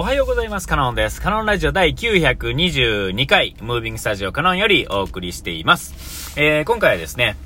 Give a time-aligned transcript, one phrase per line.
[0.00, 0.68] おはようございます。
[0.68, 1.20] カノンです。
[1.20, 6.40] カノンラジオ第922回、ムービングスタジオカノンよりお送りしています。
[6.40, 7.36] えー、今回はですね、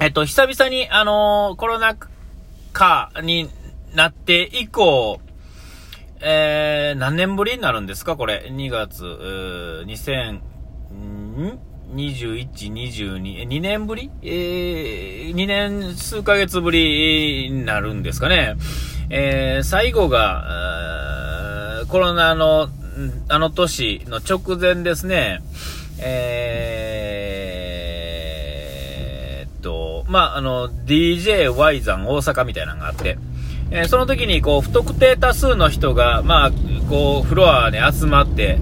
[0.00, 1.96] えっと、久々に、あのー、コロナ
[2.72, 3.48] 禍に
[3.94, 5.20] なって以降、
[6.20, 8.16] えー、何年ぶりになるんですか？
[8.16, 8.50] これ。
[8.50, 10.40] 2月、う2000、
[10.92, 11.60] ん
[11.94, 14.10] 21、22、2年ぶり？
[14.22, 18.56] えー、2年数ヶ月ぶりになるんですかね。
[19.12, 20.79] えー、最後が、
[21.90, 22.68] コロナの、
[23.28, 25.42] あの年の直前ですね、
[25.98, 33.18] えー、っと、まあ、あの、DJY 山大阪みたいなのがあって、
[33.72, 36.50] えー、その時に、こう、不特定多数の人が、まあ、
[36.88, 38.60] こう、フロアに集まって、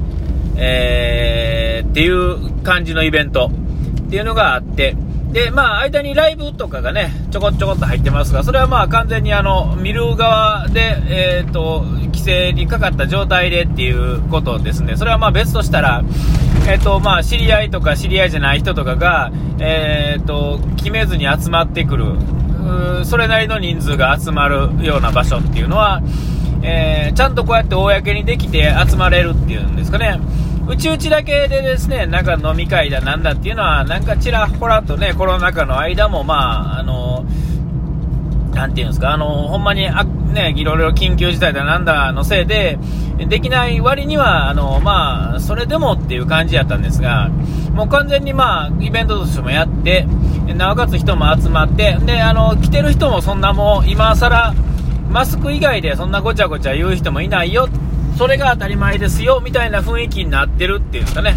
[0.57, 3.51] えー、っていう感じのイベント
[4.07, 4.97] っていうのがあって、
[5.33, 14.97] で、まあ、間にライブとかがね、ちょこちょこっと入ってますが、それはまあ、完全にあの、見る側で、えっ、ー、と、規制にかかった状態でっていうことですね。
[14.97, 16.03] それはまあ、別としたら、
[16.67, 22.17] えっ、ー、と、まあ、知り合いとか知り合いじゃない人とかが、えっ、ー、と、決めずに集まってくる、
[23.05, 26.03] それなりの人数が集まるような場所っていうのは、
[26.63, 30.19] えちゃんとこうやって公にできて集まれるっていうんですかね。
[30.69, 37.25] うちうちだけでですね、なんか飲み会だなんだっていうのは、なんかちらほらとね、コロナ禍の間も、まあ、あの、
[38.53, 42.79] なんていうんですか、あの、ほんまに、あ、ね、いろいろ緊急事態だなんだのせいで、
[43.17, 47.31] できない割には、あの、まあ、それでもっていう感じやったんですが、
[47.73, 50.07] もう完全にまあ、イベントとしてもやって、
[50.55, 54.53] なおかつ人も集まって、で、あの、来てる人もそんなもう、今更、
[55.09, 61.37] マスク以外でそんなごちゃごちゃ言う人もいないよっそれが当たり前ですよ、みたいな雰囲気になってるっていうんですかね。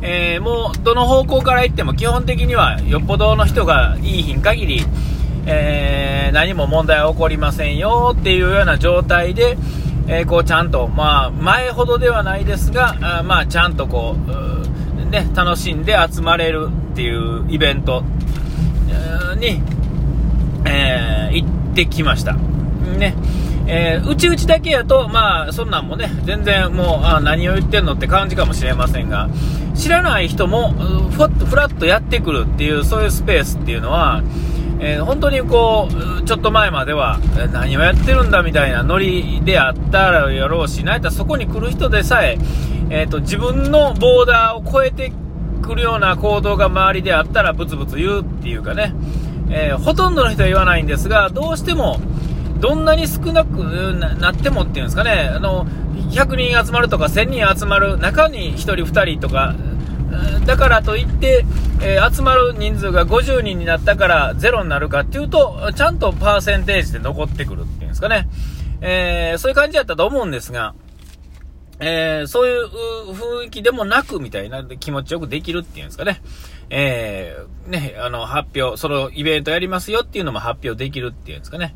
[0.00, 4.84] えー、もう、どの方向から行っても基本的には、よっぽどの人がいい日に限り、
[5.46, 9.56] えー、何も問題は起こりませんよっていうような状態で、
[10.06, 18.04] えー、こうちゃんと、まあ、前ほどではないですが、あまあ、ちゃんとこう、ね、楽しんで集まれるっていうイベント
[19.38, 19.62] に、
[20.66, 22.34] え、行ってきました。
[22.98, 23.14] ね。
[23.70, 29.28] えー、うちうちだけやと、まあ、そんなんもね、全然もう、あ何を言ってんのって感じかもしれませんが、
[29.74, 30.72] 知らない人も、
[31.10, 34.22] ふわっと、ふらっとやってくるっていう、そういうスペースっていうのは、
[34.80, 37.18] えー、本当にこう、ちょっと前までは、
[37.52, 42.38] 何をやってるんだみたいなノリであったらやろうし、なんやそこに来る人でさえ、
[42.88, 45.12] えっ、ー、と、自分のボーダーを超えて
[45.60, 48.94] くるような行動が周りであったらブツブツ言うっていうかね、
[49.50, 52.00] えー、ほとんどの人は言わないんですが、どうしても、
[52.60, 53.58] どんなに少なく
[54.18, 55.66] なってもっていうんですかね、あの、
[56.10, 59.54] 100人集まるとか1000人集まる中に1人2人とか、
[60.46, 61.44] だからといって、
[61.82, 68.28] えー、集まる人数が50人になったからゼロになるかっていうと、ちゃんとパーセンテージで残ってくるっていうんですかね。
[68.80, 70.74] えー、そういう感じだったと思うんですが、
[71.80, 72.66] えー、そういう
[73.12, 76.22] 雰囲気でもなくみたいな気持ちよくできるっていうんですかね。
[76.70, 81.74] えー、ね、あの、発表、そのイベントやりますよっていうのも発表できるっていうんですかね。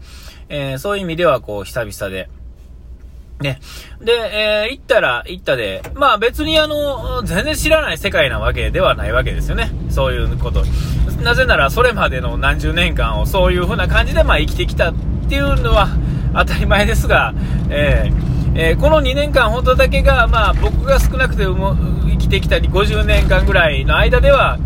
[0.52, 2.28] えー、そういう意味では、こう、久々で、
[3.40, 3.58] ね。
[4.00, 9.70] で、えー、行ったら行ったで、まあ別にあの、全然知らない世界なわけではないわけですよね。
[9.90, 10.64] そういうこと。
[11.22, 14.94] なぜなら、それまでの何十年間をそういう風な感じで、まあ生きてきたっ
[15.28, 15.88] ていうのは
[16.34, 17.34] 当たり前ですが、
[17.68, 24.58] えー、えー、この2年間ほどだけが、まあ僕が少なくて生きてきたり50年間ぐらいの間では、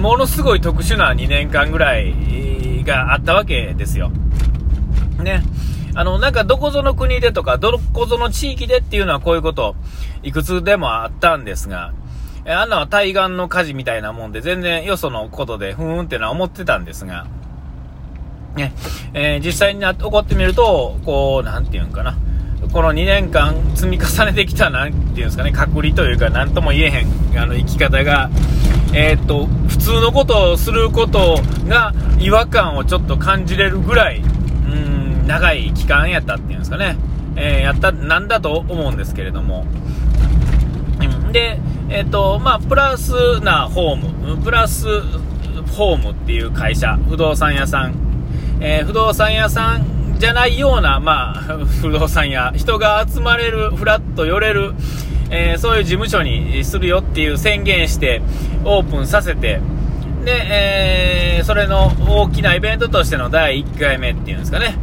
[0.00, 4.10] ものすごい特殊な2年間ぐらいがあったわけですよ。
[5.22, 5.42] ね。
[5.94, 9.74] あの、なんかどこぞの国でとか、どこぞの地域でっていうのはこういうこと、
[10.22, 11.92] いくつでもあったんですが、
[12.46, 17.26] あんなは対岸の火事みたいなもんで、全然よそのことで、ふーんってのは思ってたんですが、
[18.56, 18.72] ね、
[19.12, 22.16] えー、実際にな起こってみると、こう、なんていうんかな、
[22.72, 28.30] この2年間積み重ねてきた、なんていうんですかね、隔離というか、なんとも言えへん、あの、生き方が、
[28.92, 34.22] えー、っと、普通のことをすることが違和感をちょっと感じれるぐらい、
[35.28, 36.96] 長い期間やったっていうんですかね、
[37.36, 39.66] えー、やった、なんだと思うんですけれども。
[41.32, 41.60] で、
[41.90, 44.86] えっ、ー、と、まあ、プラスなホーム、プラス
[45.76, 47.94] ホームっていう会社、不動産屋さん、
[48.60, 51.34] えー、不動産屋さんじゃないような、まあ、
[51.82, 54.72] 不動産屋、人が集まれる、ふらっと寄れる、
[55.30, 58.22] えー、そういう事務所にするよっていう宣言して、
[58.64, 59.60] オープンさせて、
[60.24, 64.76] で、えー、それの大きなイベントとしての第1回目っていうんですかね。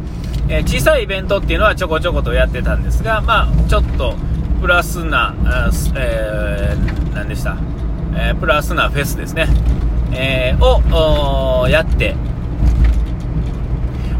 [0.48, 4.14] えー、小さいイベントっていうのはちょこちょことやってたんですが、まあ、ちょっと
[4.60, 5.34] プラスな、
[5.96, 7.56] えー、何でした、
[8.14, 9.48] えー、プラスなフェスですね、
[10.12, 12.14] えー、をやって。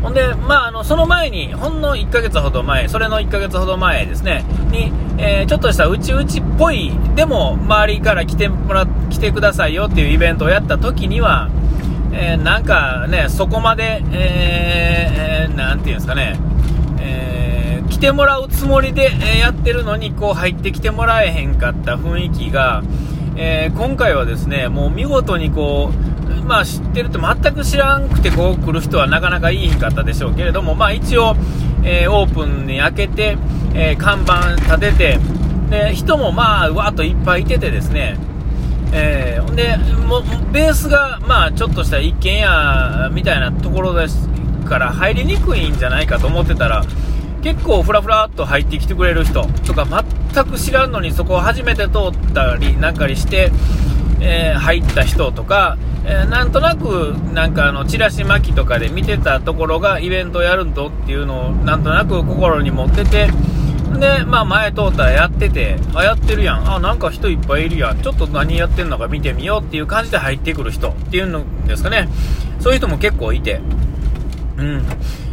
[0.03, 11.49] ほんで、まあ、あの、その前に、ほんの1ヶ月ほど前、それの1ヶ月ほど前ですね、に、えー、ちょっとしたうちうちっぽい、でも、周りから来てもら、来てくださいよっていうイベントをやった時には、
[12.19, 16.39] えー、なんかね、そこまで、えー、なんていうんですかね、
[16.99, 22.83] えー、来てもらうつもりで、えやってるのに、こう入ってきてもらえへんかった雰囲気が、
[23.37, 31.37] え今回はですね、もう見事にこう、まあ知ってると全く知らんくてこう来る人はなかなかいいかったでしょうけれども、まあ一応、
[31.85, 33.37] えー、オープンに開けて、
[33.75, 35.19] えー、看板立てて、
[35.71, 38.17] で、人もまあ、わーっといっぱいいててですね、
[38.93, 40.23] えー、で、も
[40.53, 44.29] ベースが、まあ、ちょっとした一軒家みたいなところです
[44.67, 46.85] から入りにくいんじゃないかと思ってたら、
[47.43, 49.87] 結構ふらふらっと入ってきてくれる人とか
[50.33, 53.53] 全く知らんのにそこを初めて通ったりなんかにして、
[54.21, 63.29] えー、入った人とか、えー、なんとなく、なんかあの、チラシ巻きとかで見てたところがイベントやるんとっていうのを、なんとなく心に持ってて、
[63.99, 66.75] で、まあ前通ったらやってて、あ、やってるやん。
[66.75, 68.01] あ、なんか人いっぱいいるやん。
[68.03, 72.09] ちょっと何やってんのか見てみようっていう感じで入ってくる人っていうのですかね。
[72.61, 73.61] そういう人も結構いて。
[74.59, 74.87] うん。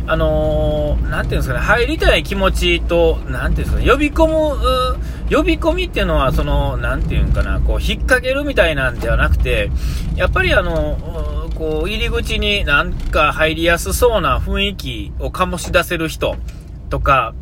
[0.06, 4.98] あのー、なんていうんですかね、入りたい気持ちと、なんていうんですかね、呼び込む、
[5.30, 9.72] 呼び込みっていうのは、その、なんていうんかな、こう、引っ掛けるみたいなんではなくて、
[10.16, 16.36] やっぱりあの、こう、入り口になんか入りやすそうな雰囲気を醸し出せる人
[16.90, 17.34] とか、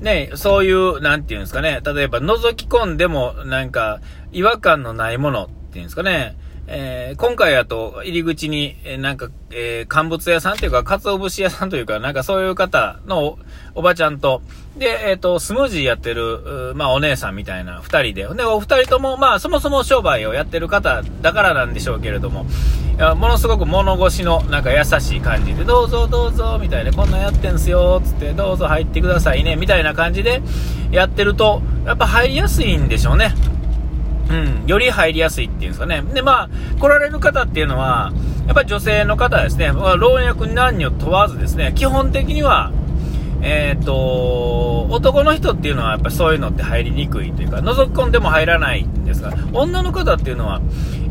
[0.00, 4.00] ね、そういう、なんていうんですかね、例えば覗き込んでも、なんか、
[4.32, 6.36] 違和感のないものっていうんですかね、
[6.70, 13.38] えー、今回やと入り口に、えー、なんか、えー、乾物屋さんというか、鰹節屋さんというか、なんかそういう方の
[13.74, 14.42] おばちゃんと、
[14.76, 22.44] で、えっ、と、スムージーやってる、まあお姉さんみたいな二人で、で、お二人とも、まあそもそも商売をやってる方だからなんでしょうけれども、
[22.98, 30.42] いやものすごく物腰のなんか優しい感じで、どうぞどうぞ、みたいな、こんなんやってんすよ、つって、どうぞ入ってくださいね、みたいな感じで
[30.90, 33.32] やってると、やっぱ入りやすいんでしょうね。
[34.30, 36.02] うん、より入りやすいっていうんですかね。
[36.02, 36.48] で、まあ、
[36.78, 38.12] 来られる方っていうのは、
[38.46, 42.72] やっぱり女性の方ですね、まあ、老若男女問わずですね、基本的には、
[43.40, 50.60] えっ、ー、と、男の人っていうのはやっぱりそういうのって入りにくいというか、覗き込んでも入らないんですが、女の方っていうのは、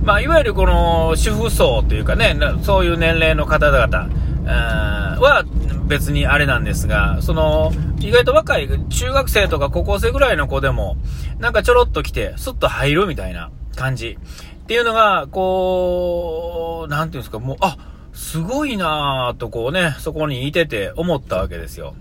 [0.03, 4.09] まあ、いわゆるこの主婦層というかね、そういう年齢の方々
[4.49, 5.43] は
[5.87, 10.97] 別にあれなんですが、その、意外と若い中学生とか高校生ぐらいの子でも、
[11.39, 14.17] なんかちょろっと来て、スッと入るみたいな感じ。
[14.19, 17.77] っていうのが、こう、なんていうんですか、もう、あ、
[18.13, 21.93] すごいなぁとこうね、そこにいてて思ったわけですよ。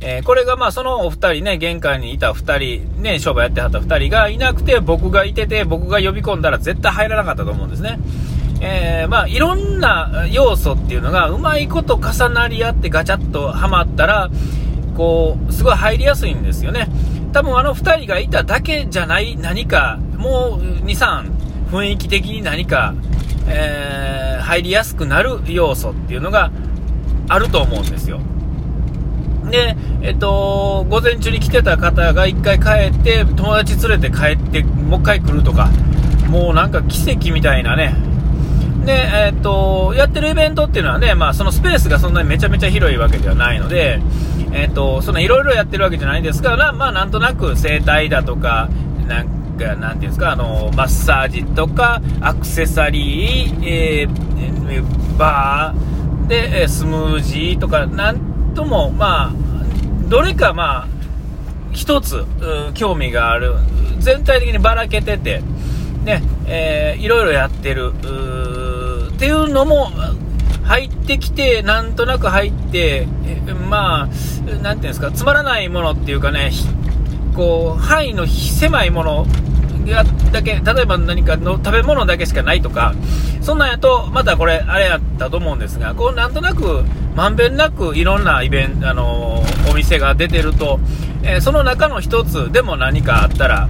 [0.00, 7.98] えー、これがまあそのお二人ね、玄関にいた二人、ね、商売やってはった二人がいなくて、僕がいてて、僕が呼び込んだら絶対入らなかったと思うんですね。
[8.60, 14.30] えー、まあいろんな要素っていうのがうまいこと重なり合ってガチャッとはまったら、
[14.96, 16.88] こう、すごい入りやすいんですよね。
[17.32, 21.30] 多分あの2人がいただけじゃない何か、もう2、3、
[21.70, 22.94] 雰囲気的に何か、
[23.48, 26.50] えー、入りやすくなる要素っていうのが
[27.28, 28.20] あると思うんですよ。
[29.50, 35.68] で、えっと、午前中に来てた方が1回帰って、友達連れて帰って、もう1回来るとか、
[36.28, 37.94] もうなんか奇跡みたいなね、
[38.86, 44.00] で、えー、っと、やってるイベントっていうのはね、まあ、そのスペースがそんなにめちゃめちゃ広いわけではないので、
[44.52, 48.68] えー、っと、そのいろいろやってるわけじゃないんですが、まあ、なんとなく整体だとか、
[49.08, 49.28] なん
[49.58, 59.32] か、なんていうんですか、あの、マッサージとか、アクセサリー、えー、バーで、スムージーとか、なんとも、まあ、
[60.08, 60.88] どれかまあ、
[61.72, 62.24] 一つ、
[62.74, 63.54] 興味がある。
[63.98, 65.42] 全体的にばらけてて、
[66.04, 67.92] ね、えー、いろいろやってる。
[69.16, 69.90] っていうのも
[70.64, 73.06] 入ってきて、なんとなく入って、
[73.70, 76.52] まあ、なんていうんですか、つまらないものっていうかね、
[77.34, 79.26] こう、範囲の狭いもの
[79.86, 82.94] がだけ、例えば何かの食べ物だけしかないとか、
[83.40, 90.78] そんなんやと、またこれ、あれやったと思うんですが、こう、なんとなく、まんべんなくいろんなイベント、あのお店が出てると、
[91.22, 93.68] えー、その中の一つでも何かあったら、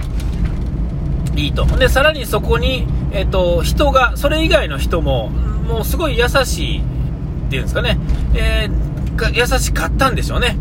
[1.37, 1.65] いいと。
[1.65, 7.97] で、さらにそこに、えっ、と、人が、それ以外の人も、もうすごい優しいっていうんですかね、
[8.35, 10.57] えー、優しかったんでしょうね。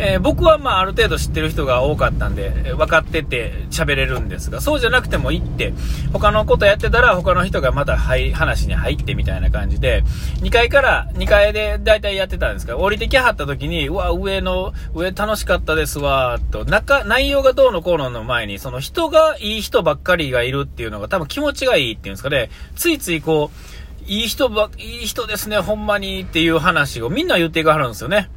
[0.00, 5.74] えー、僕はまあある程度知ってる人が多かったんで、分かってて喋れるんですが、そうじゃなくても行って、
[6.12, 10.04] 他のことやってたら他の人がまたはい話に入ってみたいな感じで、
[10.40, 23.78] 2階から、2階で大体やってたんですけど、降りてきはった時に、うわ、上の、上楽しかったですわ、と、中、内容がどうのこうのの前に、その人がいい人ばっかりがいるっていうのが多分気持ちがいいっていうんですかね、ついついこう、
[24.08, 28.30] いい人ば、いい人ですね、ほんまにっていう話をみんな言っていかはるんですよね。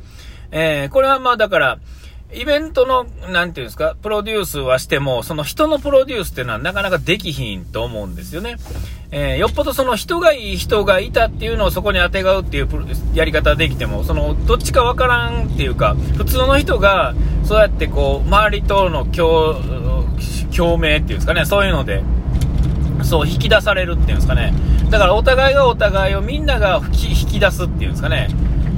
[0.51, 1.79] えー、これはまあだから、
[2.34, 8.55] イベントの、なんていうんですか、プロデュースはしても、その人のプロデュースっていうのはなかなかできひんと思うんですよね。
[9.12, 12.70] えー、よっぽどその人がいい人がいたっていうのをそこに当てがうっていう
[13.13, 19.55] やり方できても、その、どっちかわからんっていうか、普通の人が、そうやってこう、周りとの共、
[20.55, 22.01] 共鳴っていうんですかね、そういうので、
[23.03, 24.53] そう、引き出されるっていうんですかね。
[24.89, 28.29] だからお互いがお互いをみんなが引き出すっていうんですかね。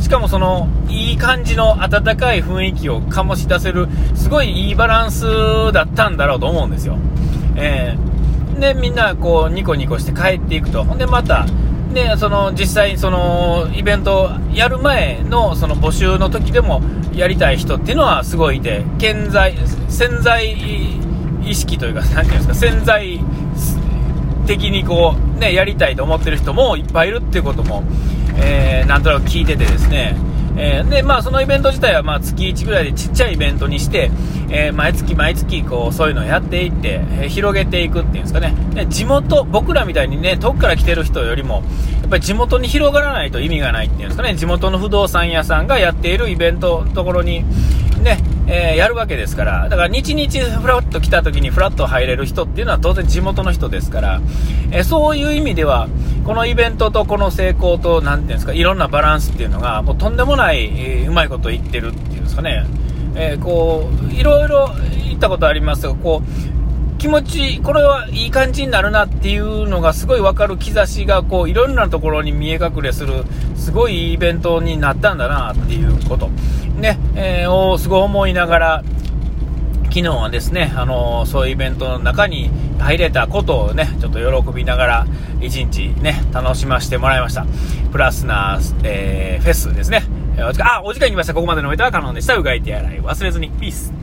[0.04, 5.26] しかもその、いい感じの温かい雰囲気を醸し出せる、すごいいいバランス
[5.72, 6.98] だったんだろうと思うんですよ。
[7.56, 10.84] えー、で、みんなこう、ニコニコして帰っていくと。
[10.84, 11.46] ほんで、また、
[11.94, 16.82] で、その、実際、その、イベントやる前の、その募集の時でも、
[17.14, 19.56] やりたい人っていうのはすごいいて、健在、
[19.88, 20.54] 潜在
[21.46, 23.22] 意識というか、なんていうんですか、潜在
[24.46, 27.84] 的にこう、ね、やりたいと思ってる人もいっぱいいるっていうことも、
[28.38, 30.16] えー、なんとなく聞いててですね、
[30.56, 34.12] えー、で、まあ、そのイベント自体は、まあ、月1ぐらいでちっちゃいイベントにして、
[34.50, 38.54] えー、毎月毎月、こう、そういうのをやっていって、えー、広げていくっていうんですかね。
[38.76, 41.64] で地元、僕らみたいにね、遠くから来てる人よりも、
[42.02, 44.36] やっぱり地元に広がらないと意味がないっていうんですかね。
[44.36, 47.44] 地元の不動産屋さんがやっているイベントのところに、
[48.04, 54.22] ね、えー、やるわけですから、だから日々フラッと来た時にフラッと入れる人っていうのは当然地元の人ですから、
[54.72, 55.88] えー、そういう意味では、
[56.26, 62.66] このイベントとこの成功と、なんていうんですか、いろんなバランスっていうのが、もうとんでもない、えー、うまいこと言ってるっていうんですかね、
[63.16, 64.72] えこう、いろいろ
[65.06, 73.26] 言ったことありますが、こう、気持ち、これはいい感じになるなっていうのがすごいわかる兆しが、こう、いろんなところに見え隠れする、
[73.58, 76.30] すごいイベントになったんだなっていうこと、
[76.78, 78.84] ね、えー、をすごい思いながら、
[79.94, 85.08] 昨日はですね、あの、そういうイベントの中に入れたことをね、ちょっと喜びながら、
[85.40, 87.46] 一日ね、楽しませてもらいました。
[87.92, 90.02] プラスな、えー、フェスですね。
[90.64, 91.36] あ、お時間に来ました。
[91.36, 92.36] ここまでのおいたはカノンでした。
[92.36, 93.52] うがいて洗い忘れずに。
[93.52, 94.03] ピース。